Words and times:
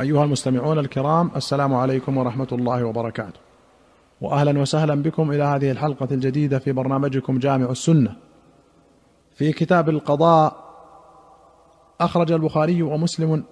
أيها 0.00 0.24
المستمعون 0.24 0.78
الكرام 0.78 1.30
السلام 1.36 1.74
عليكم 1.74 2.16
ورحمة 2.18 2.48
الله 2.52 2.84
وبركاته. 2.84 3.40
وأهلا 4.20 4.60
وسهلا 4.60 5.02
بكم 5.02 5.30
إلى 5.30 5.42
هذه 5.42 5.70
الحلقة 5.70 6.08
الجديدة 6.10 6.58
في 6.58 6.72
برنامجكم 6.72 7.38
جامع 7.38 7.70
السنة. 7.70 8.16
في 9.34 9.52
كتاب 9.52 9.88
القضاء 9.88 10.56
أخرج 12.00 12.32
البخاري 12.32 12.82
ومسلم 12.82 13.44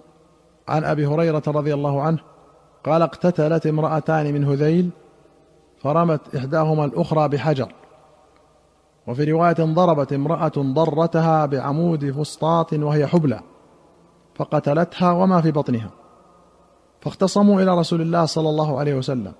عن 0.67 0.83
أبي 0.83 1.05
هريرة 1.05 1.43
رضي 1.47 1.73
الله 1.73 2.01
عنه 2.01 2.19
قال 2.85 3.01
اقتتلت 3.01 3.67
امرأتان 3.67 4.33
من 4.33 4.43
هذيل 4.43 4.89
فرمت 5.81 6.35
إحداهما 6.35 6.85
الأخرى 6.85 7.27
بحجر 7.27 7.71
وفي 9.07 9.31
رواية 9.31 9.53
ضربت 9.59 10.13
امرأة 10.13 10.51
ضرتها 10.57 11.45
بعمود 11.45 12.11
فسطاط 12.11 12.73
وهي 12.73 13.07
حبلى 13.07 13.39
فقتلتها 14.35 15.11
وما 15.11 15.41
في 15.41 15.51
بطنها 15.51 16.00
فاختصموا 17.01 17.61
إلى 17.61 17.79
رسول 17.79 18.01
الله 18.01 18.25
صلى 18.25 18.49
الله 18.49 18.79
عليه 18.79 18.95
وسلم. 18.95 19.33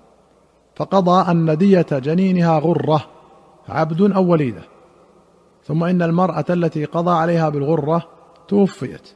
فقضى 0.76 1.30
أن 1.30 1.58
ديه 1.58 1.86
جنينها 1.92 2.58
غرة 2.58 3.04
عبد 3.68 4.12
أو 4.12 4.24
وليدة. 4.24 4.62
ثم 5.64 5.84
إن 5.84 6.02
المرأة 6.02 6.44
التي 6.50 6.84
قضى 6.84 7.10
عليها 7.10 7.48
بالغرة 7.48 8.02
توفيت. 8.48 9.08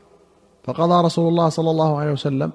فقضى 0.64 1.04
رسول 1.06 1.28
الله 1.28 1.48
صلى 1.48 1.70
الله 1.70 1.98
عليه 1.98 2.12
وسلم 2.12 2.52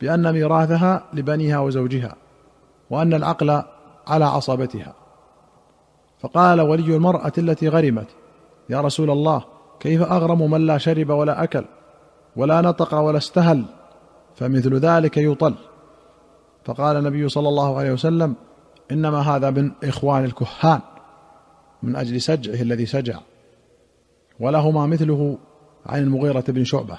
بأن 0.00 0.32
ميراثها 0.32 1.04
لبنيها 1.12 1.58
وزوجها 1.58 2.16
وأن 2.90 3.14
العقل 3.14 3.62
على 4.06 4.24
عصبتها. 4.24 4.94
فقال 6.20 6.60
ولي 6.60 6.96
المرأة 6.96 7.32
التي 7.38 7.68
غرمت 7.68 8.06
يا 8.68 8.80
رسول 8.80 9.10
الله 9.10 9.44
كيف 9.80 10.02
أغرم 10.02 10.50
من 10.50 10.66
لا 10.66 10.78
شرب 10.78 11.10
ولا 11.10 11.42
أكل 11.42 11.64
ولا 12.36 12.60
نطق 12.60 12.94
ولا 12.94 13.18
استهل؟ 13.18 13.64
فمثل 14.36 14.74
ذلك 14.74 15.16
يطل. 15.16 15.54
فقال 16.64 16.96
النبي 16.96 17.28
صلى 17.28 17.48
الله 17.48 17.78
عليه 17.78 17.92
وسلم 17.92 18.34
إنما 18.90 19.18
هذا 19.18 19.50
من 19.50 19.72
إخوان 19.84 20.24
الكهان 20.24 20.80
من 21.82 21.96
أجل 21.96 22.20
سجعه 22.20 22.62
الذي 22.62 22.86
سجع. 22.86 23.18
ولهما 24.40 24.86
مثله 24.86 25.38
عن 25.86 26.02
المغيرة 26.02 26.44
بن 26.48 26.64
شعبة. 26.64 26.98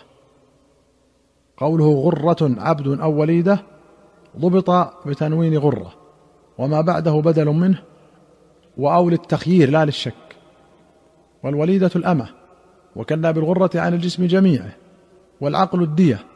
قوله 1.58 1.94
غرة 1.94 2.56
عبد 2.58 2.88
أو 2.88 3.20
وليدة 3.20 3.60
ضبط 4.38 4.94
بتنوين 5.08 5.58
غرة 5.58 5.94
وما 6.58 6.82
بعده 6.82 7.12
بدل 7.12 7.46
منه 7.46 7.82
وأو 8.78 9.10
للتخيير 9.10 9.70
لا 9.70 9.86
للشك. 9.86 10.14
والوليدة 11.44 11.92
الأمة 11.96 12.30
وكنا 12.96 13.32
بالغرة 13.32 13.80
عن 13.80 13.94
الجسم 13.94 14.26
جميعه 14.26 14.76
والعقل 15.42 15.84
الدية. 15.84 16.31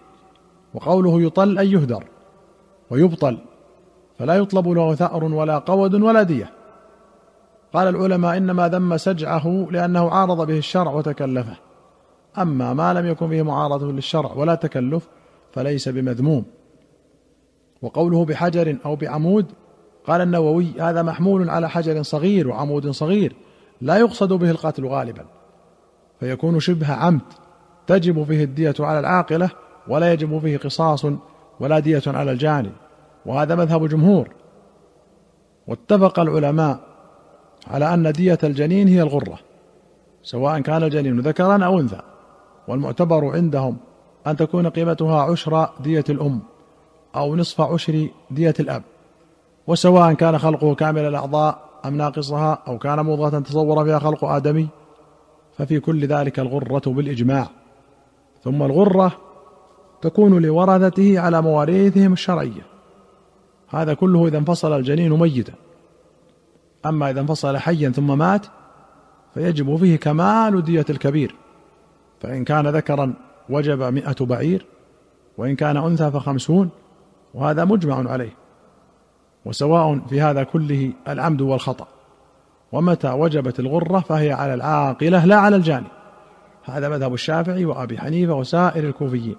وقوله 0.76 1.22
يطل 1.22 1.59
أي 1.59 1.72
يهدر 1.72 2.04
ويبطل 2.90 3.38
فلا 4.20 4.36
يطلب 4.36 4.68
له 4.68 4.95
ثأر 4.95 5.23
ولا 5.23 5.58
قود 5.58 5.95
ولا 5.95 6.23
دية. 6.23 6.52
قال 7.73 7.88
العلماء 7.88 8.38
إنما 8.38 8.68
ذم 8.68 8.98
سجعه 8.98 9.68
لأنه 9.72 10.09
عارض 10.09 10.48
به 10.48 10.58
الشرع 10.58 10.92
وتكلفه. 10.92 11.58
أما 12.38 12.73
ما 12.73 12.94
لم 12.94 13.06
يكن 13.06 13.28
به 13.28 13.42
معارضة 13.42 13.92
للشرع 13.92 14.34
ولا 14.34 14.56
تكلف 14.56 15.08
فليس 15.52 15.90
بمذموم. 15.90 16.46
وقوله 17.81 18.26
بحجر 18.26 18.78
أو 18.86 18.96
بعمود 18.96 19.46
قال 20.08 20.22
النووي 20.22 20.68
هذا 20.80 21.02
محمول 21.02 21.50
على 21.50 21.70
حجر 21.70 22.03
صغير 22.03 22.48
وعمود 22.48 22.90
صغير 22.90 23.36
لا 23.81 23.98
يقصد 23.98 24.34
به 24.34 24.52
القتل 24.52 24.86
غالبا. 24.86 25.26
فيكون 26.20 26.59
شبه 26.59 26.94
عمد 26.94 27.22
تجب 27.88 28.23
فيه 28.23 28.44
الدية 28.44 28.76
على 28.80 29.00
العاقلة 29.00 29.50
ولا 29.88 30.14
يجب 30.14 30.39
فيه 30.39 30.58
قصاص 30.58 31.05
ولا 31.59 31.80
دية 31.80 32.03
على 32.08 32.31
الجاني 32.31 32.72
وهذا 33.25 33.55
مذهب 33.55 33.88
جمهور. 33.88 34.30
واتفق 35.67 36.19
العلماء 36.19 36.80
على 37.67 37.94
أن 37.94 38.11
دية 38.11 38.38
الجنين 38.44 38.88
هي 38.88 39.02
الغرة 39.02 39.40
سواء 40.23 40.59
كان 40.59 40.84
الجنين 40.84 41.19
ذكرا 41.19 41.66
أو 41.66 41.79
أنثى. 41.79 42.01
والمعتبر 42.68 43.35
عندهم 43.35 43.78
أن 44.28 44.35
تكون 44.35 44.69
قيمتها 44.69 45.22
عشر 45.22 45.69
دية 45.79 46.03
الأم 46.09 46.40
أو 47.16 47.35
نصف 47.35 47.62
عشر 47.62 48.09
دية 48.31 48.53
الأب 48.59 48.84
وسواء 49.67 50.13
كان 50.13 50.38
خلقه 50.38 50.75
كامل 50.75 51.02
الأعضاء 51.02 51.66
أم 51.85 51.97
ناقصها 51.97 52.63
أو 52.67 52.78
كان 52.78 53.06
مضغة 53.06 53.40
تصور 53.40 53.85
فيها 53.85 54.00
خلق 54.00 54.25
آدمي 54.25 54.67
ففي 55.57 55.79
كل 55.79 56.06
ذلك 56.06 56.40
الغرة 56.40 56.81
بالإجماع. 56.90 57.47
ثم 58.44 58.63
الغرة 58.63 59.12
تكون 60.01 60.41
لورثته 60.41 61.19
على 61.19 61.41
مواريثهم 61.41 62.13
الشرعية. 62.13 62.66
هذا 63.69 63.94
كله 63.94 64.28
إذا 64.28 64.38
انفصل 64.38 64.73
الجنين 64.73 65.13
ميتا. 65.13 65.53
أما 66.85 67.09
إذا 67.09 67.22
انفصل 67.22 67.57
حيا 67.57 67.89
ثم 67.89 68.17
مات 68.17 68.45
فيجب 69.34 69.75
فيه 69.75 69.95
كمال 69.95 70.63
دية 70.63 70.85
الكبير. 70.89 71.35
فإن 72.22 72.44
كان 72.44 72.67
ذكرا 72.67 73.13
وجب 73.50 73.84
مئة 73.84 74.25
بعير 74.25 74.66
وإن 75.38 75.55
كان 75.55 75.78
أنثى 75.78 76.11
فخمسون 76.11 76.69
وهذا 77.34 77.66
مجمع 77.66 78.11
عليه. 78.11 78.34
وسواء 79.45 80.00
في 80.09 80.22
هذا 80.22 80.44
كله 80.44 80.94
العمد 81.07 81.41
والخطأ. 81.41 81.88
ومتى 82.72 83.11
وجبت 83.11 83.59
الغرة 83.59 84.00
فهي 84.00 84.31
على 84.31 84.53
العاقلة 84.53 85.25
لا 85.25 85.35
على 85.35 85.55
الجاني. 85.55 85.88
هذا 86.63 86.89
مذهب 86.89 87.13
الشافعي 87.13 87.66
وأبي 87.66 87.97
حنيفة 87.97 88.34
وسائر 88.34 88.84
الكوفيين. 88.84 89.35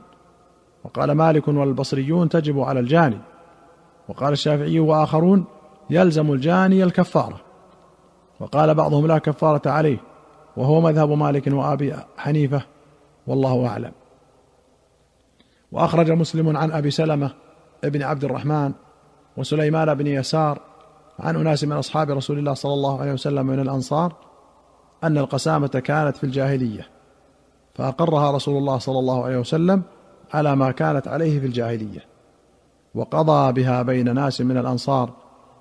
وقال 0.85 1.13
مالك 1.13 1.49
والبصريون 1.49 2.29
تجب 2.29 2.61
على 2.61 2.81
الجاني 2.81 3.19
وقال 4.09 4.33
الشافعي 4.33 4.81
وآخرون 4.81 5.45
يلزم 5.91 6.33
الجاني 6.33 6.85
الكفارة 6.85 7.41
وقال 8.41 8.75
بعضهم 8.75 9.07
لا 9.07 9.19
كفارة 9.19 9.71
عليه 9.71 9.99
وهو 10.57 10.81
مذهب 10.81 11.11
مالك 11.11 11.47
وأبي 11.47 11.95
حنيفة 12.17 12.63
والله 13.27 13.67
أعلم. 13.67 13.93
وأخرج 15.73 16.11
مسلم 16.11 16.57
عن 16.57 16.73
أبي 16.73 16.91
سلمة 16.91 17.31
ابن 17.85 18.03
عبد 18.03 18.25
الرحمن 18.25 18.73
وسليمان 19.37 19.95
بن 19.95 20.07
يسار 20.07 20.61
عن 21.19 21.37
أناس 21.37 21.65
من 21.65 21.73
أصحاب 21.73 22.11
رسول 22.11 22.39
الله 22.39 22.55
صلى 22.55 22.75
الله 22.75 23.01
عليه 23.01 23.13
وسلم 23.13 23.47
من 23.47 23.61
الأنصار 23.61 24.13
أن 25.05 25.19
القسامة 25.19 25.67
كانت 25.67 26.17
في 26.17 26.25
الجاهلية 26.25 26.89
فأقرها 27.75 28.31
رسول 28.31 28.57
الله 28.57 28.79
صلى 28.79 28.99
الله 28.99 29.25
عليه 29.25 29.39
وسلم 29.39 29.83
على 30.35 30.57
ما 30.57 30.71
كانت 30.71 31.09
عليه 31.09 31.41
في 31.41 31.47
الجاهلية 31.47 32.05
وقضى 32.95 33.53
بها 33.53 33.83
بين 33.83 34.15
ناس 34.15 34.41
من 34.41 34.57
الأنصار 34.57 35.11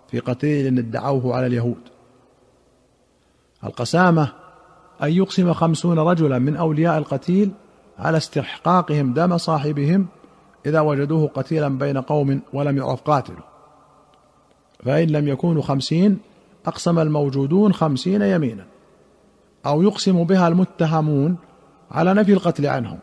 في 0.07 0.19
قتيل 0.19 0.79
ادعوه 0.79 1.35
على 1.35 1.47
اليهود. 1.47 1.81
القسامة 3.63 4.31
أن 5.03 5.11
يقسم 5.11 5.53
خمسون 5.53 5.99
رجلا 5.99 6.39
من 6.39 6.55
أولياء 6.55 6.97
القتيل 6.97 7.51
على 7.99 8.17
استحقاقهم 8.17 9.13
دم 9.13 9.37
صاحبهم 9.37 10.07
إذا 10.65 10.79
وجدوه 10.79 11.27
قتيلا 11.27 11.67
بين 11.67 11.97
قوم 11.97 12.41
ولم 12.53 12.77
يعرف 12.77 13.01
قاتله 13.01 13.43
فإن 14.83 15.07
لم 15.07 15.27
يكونوا 15.27 15.61
خمسين 15.61 16.17
أقسم 16.65 16.99
الموجودون 16.99 17.73
خمسين 17.73 18.21
يمينا 18.21 18.65
أو 19.65 19.81
يقسم 19.81 20.23
بها 20.23 20.47
المتهمون 20.47 21.37
على 21.91 22.13
نفي 22.13 22.33
القتل 22.33 22.67
عنهم. 22.67 22.99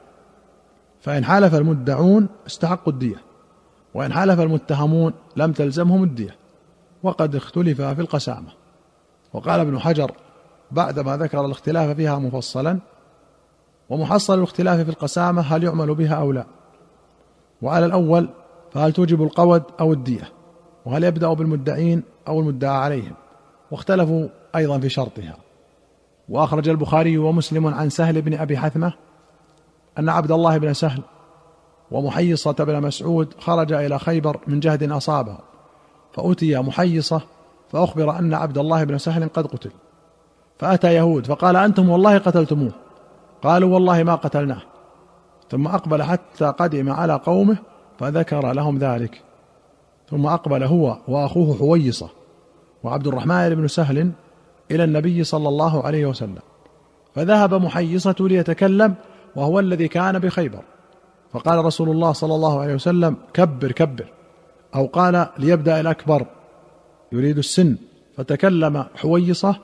فإن 1.02 1.24
حالف 1.24 1.54
المدعون 1.54 2.28
استحقوا 2.46 2.92
الدية 2.92 3.16
وإن 3.94 4.12
حالف 4.12 4.40
المتهمون 4.40 5.12
لم 5.36 5.52
تلزمهم 5.52 6.02
الدية 6.02 6.36
وقد 7.02 7.36
اختلف 7.36 7.82
في 7.82 8.00
القسامة. 8.00 8.48
وقال 9.32 9.60
ابن 9.60 9.78
حجر 9.78 10.12
بعدما 10.70 11.16
ذكر 11.16 11.44
الاختلاف 11.44 11.96
فيها 11.96 12.18
مفصلا 12.18 12.78
ومحصل 13.90 14.38
الاختلاف 14.38 14.80
في 14.80 14.88
القسامة 14.88 15.42
هل 15.42 15.64
يعمل 15.64 15.94
بها 15.94 16.14
أو 16.14 16.32
لا؟ 16.32 16.46
وعلى 17.62 17.86
الأول 17.86 18.28
فهل 18.72 18.92
توجب 18.92 19.22
القود 19.22 19.62
أو 19.80 19.92
الدية؟ 19.92 20.28
وهل 20.84 21.04
يبدأ 21.04 21.32
بالمدعين 21.32 22.02
أو 22.28 22.40
المدعى 22.40 22.76
عليهم؟ 22.76 23.14
واختلفوا 23.70 24.28
أيضا 24.56 24.78
في 24.78 24.88
شرطها. 24.88 25.36
وأخرج 26.28 26.68
البخاري 26.68 27.18
ومسلم 27.18 27.66
عن 27.66 27.90
سهل 27.90 28.22
بن 28.22 28.34
أبي 28.34 28.58
حثمة 28.58 28.92
أن 29.98 30.08
عبد 30.08 30.32
الله 30.32 30.58
بن 30.58 30.72
سهل 30.72 31.02
ومحيصة 31.90 32.52
بن 32.52 32.80
مسعود 32.80 33.34
خرج 33.38 33.72
إلى 33.72 33.98
خيبر 33.98 34.40
من 34.46 34.60
جهد 34.60 34.92
أصابه. 34.92 35.38
فأتي 36.12 36.58
محيصة 36.58 37.20
فأخبر 37.72 38.18
أن 38.18 38.34
عبد 38.34 38.58
الله 38.58 38.84
بن 38.84 38.98
سهل 38.98 39.28
قد 39.28 39.46
قتل. 39.46 39.70
فأتى 40.58 40.94
يهود 40.94 41.26
فقال 41.26 41.56
أنتم 41.56 41.88
والله 41.88 42.18
قتلتموه. 42.18 42.72
قالوا 43.42 43.74
والله 43.74 44.02
ما 44.02 44.14
قتلناه. 44.14 44.62
ثم 45.50 45.66
أقبل 45.66 46.02
حتى 46.02 46.44
قدم 46.44 46.90
على 46.90 47.14
قومه 47.14 47.56
فذكر 47.98 48.52
لهم 48.52 48.78
ذلك. 48.78 49.22
ثم 50.10 50.26
أقبل 50.26 50.62
هو 50.62 50.98
وأخوه 51.08 51.54
حويصة 51.58 52.08
وعبد 52.82 53.06
الرحمن 53.06 53.54
بن 53.54 53.68
سهل 53.68 54.12
إلى 54.70 54.84
النبي 54.84 55.24
صلى 55.24 55.48
الله 55.48 55.84
عليه 55.84 56.06
وسلم. 56.06 56.38
فذهب 57.14 57.54
محيصة 57.54 58.14
ليتكلم 58.20 58.94
وهو 59.36 59.60
الذي 59.60 59.88
كان 59.88 60.18
بخيبر. 60.18 60.62
فقال 61.32 61.64
رسول 61.64 61.88
الله 61.90 62.12
صلى 62.12 62.34
الله 62.34 62.60
عليه 62.60 62.74
وسلم 62.74 63.16
كبر 63.34 63.72
كبر. 63.72 64.06
أو 64.74 64.86
قال 64.86 65.26
ليبدأ 65.38 65.80
الأكبر. 65.80 66.26
يريد 67.12 67.38
السن. 67.38 67.76
فتكلم 68.16 68.84
حويصة 68.96 69.56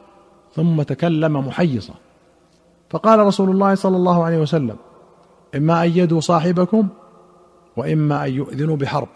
ثم 0.54 0.82
تكلم 0.82 1.46
محيصة. 1.46 1.94
فقال 2.90 3.18
رسول 3.18 3.50
الله 3.50 3.74
صلى 3.74 3.96
الله 3.96 4.24
عليه 4.24 4.38
وسلم 4.38 4.76
إما 5.56 5.84
أن 5.84 5.90
يدوا 5.90 6.20
صاحبكم 6.20 6.88
وإما 7.76 8.24
أن 8.24 8.32
يؤذنوا 8.32 8.76
بحرب. 8.76 9.08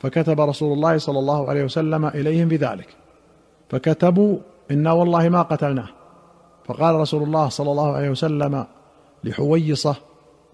فكتب 0.00 0.40
رسول 0.40 0.72
الله 0.72 0.98
صلى 0.98 1.18
الله 1.18 1.48
عليه 1.48 1.64
وسلم 1.64 2.06
إليهم 2.06 2.48
بذلك. 2.48 2.96
فكتبوا 3.68 4.38
إنا 4.70 4.92
والله 4.92 5.28
ما 5.28 5.42
قتلناه. 5.42 5.88
فقال 6.64 6.94
رسول 6.94 7.22
الله 7.22 7.48
صلى 7.48 7.70
الله 7.70 7.92
عليه 7.92 8.10
وسلم 8.10 8.66
لحويصة 9.24 9.96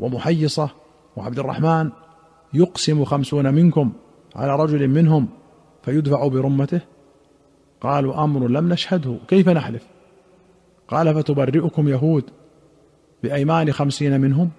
ومحيصة 0.00 0.70
وعبد 1.16 1.38
الرحمن 1.38 1.90
يقسم 2.54 3.04
خمسون 3.04 3.54
منكم 3.54 3.92
على 4.36 4.56
رجل 4.56 4.88
منهم 4.88 5.28
فيدفع 5.82 6.26
برمته؟ 6.28 6.80
قالوا 7.80 8.24
أمر 8.24 8.48
لم 8.48 8.68
نشهده 8.68 9.16
كيف 9.28 9.48
نحلف؟ 9.48 9.86
قال 10.88 11.14
فتبرئكم 11.14 11.88
يهود 11.88 12.24
بأيمان 13.22 13.72
خمسين 13.72 14.20
منهم؟ 14.20 14.50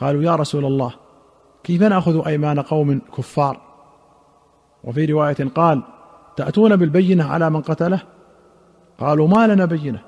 قالوا 0.00 0.22
يا 0.22 0.36
رسول 0.36 0.64
الله 0.64 0.94
كيف 1.64 1.82
نأخذ 1.82 2.26
أيمان 2.26 2.60
قوم 2.60 3.00
كفار؟ 3.16 3.60
وفي 4.84 5.04
رواية 5.04 5.48
قال 5.54 5.82
تأتون 6.36 6.76
بالبينة 6.76 7.24
على 7.24 7.50
من 7.50 7.62
قتله؟ 7.62 8.02
قالوا 8.98 9.28
ما 9.28 9.46
لنا 9.46 9.64
بينة؟ 9.64 10.00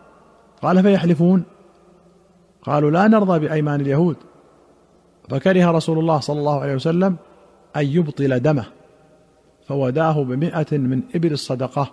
قال 0.63 0.83
فيحلفون؟ 0.83 1.45
قالوا 2.63 2.91
لا 2.91 3.09
نرضى 3.09 3.39
بأيمان 3.39 3.81
اليهود. 3.81 4.17
فكره 5.31 5.71
رسول 5.71 5.99
الله 5.99 6.21
صلى 6.21 6.39
الله 6.39 6.61
عليه 6.61 6.75
وسلم 6.75 7.17
أن 7.77 7.87
يبطل 7.87 8.41
دمه 8.41 8.65
فوداه 9.67 10.25
بمائه 10.25 10.79
من 10.79 11.03
إبل 11.15 11.33
الصدقة 11.33 11.93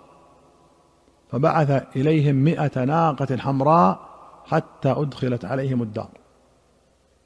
فبعث 1.31 1.83
إليهم 1.95 2.35
مائه 2.35 2.83
ناقة 2.83 3.38
حمراء 3.38 4.00
حتى 4.45 4.91
أدخلت 4.91 5.45
عليهم 5.45 5.81
الدار. 5.81 6.09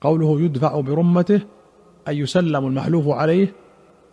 قوله 0.02 0.42
يدفع 0.42 0.80
برمته 0.80 1.42
أن 2.08 2.16
يسلم 2.16 2.68
المحلوف 2.68 3.08
عليه 3.08 3.54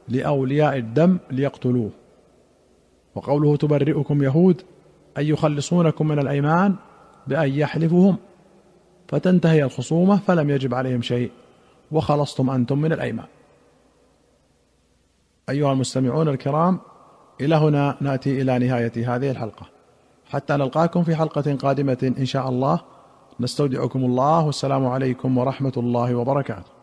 لأولياء 0.09 0.77
الدم 0.77 1.19
ليقتلوه. 1.31 1.91
وقوله 3.15 3.57
تبرئكم 3.57 4.23
يهود 4.23 4.63
أن 5.19 5.27
يخلصونكم 5.27 6.09
من 6.09 6.19
الأيمان 6.19 6.75
بأن 7.27 7.49
يحلفهم. 7.49 8.17
فتنتهي 9.09 9.65
الخصومة 9.65 10.17
فلم 10.17 10.51
يجب 10.51 10.75
عليهم 10.75 11.03
شيء 11.03 11.31
وخلصتم 11.93 12.51
أنتم 12.51 12.79
من 12.79 12.93
الأيمان 12.93 13.27
أيها 15.49 15.73
المستمعون 15.73 16.29
الكرام 16.29 16.81
إلى 17.41 17.55
هنا 17.55 17.97
نأتي 18.01 18.43
إلى 18.43 18.59
نهاية 18.59 19.17
هذه 19.17 19.31
الحلقة. 19.31 19.67
حتى 20.31 20.55
نلقاكم 20.57 21.05
في 21.05 21.17
حلقة 21.17 21.55
قادمة 21.55 22.15
إن 22.19 22.25
شاء 22.25 22.49
الله. 22.49 22.81
نستودعكم 23.41 24.05
الله 24.05 24.47
والسلام 24.47 24.87
عليكم 24.87 25.39
ورحمة 25.39 25.73
الله 25.77 26.15
وبركاته. 26.15 26.76